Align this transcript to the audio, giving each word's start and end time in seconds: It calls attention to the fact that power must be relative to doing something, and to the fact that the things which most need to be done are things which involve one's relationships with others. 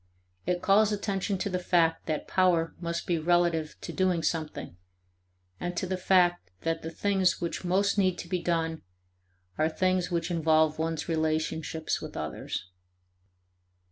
It 0.47 0.63
calls 0.63 0.91
attention 0.91 1.37
to 1.37 1.47
the 1.51 1.59
fact 1.59 2.07
that 2.07 2.27
power 2.27 2.73
must 2.79 3.05
be 3.05 3.19
relative 3.19 3.75
to 3.81 3.93
doing 3.93 4.23
something, 4.23 4.75
and 5.59 5.77
to 5.77 5.85
the 5.85 5.95
fact 5.95 6.49
that 6.61 6.81
the 6.81 6.89
things 6.89 7.39
which 7.39 7.63
most 7.63 7.99
need 7.99 8.17
to 8.17 8.27
be 8.27 8.41
done 8.41 8.81
are 9.59 9.69
things 9.69 10.09
which 10.09 10.31
involve 10.31 10.79
one's 10.79 11.07
relationships 11.07 12.01
with 12.01 12.17
others. 12.17 12.65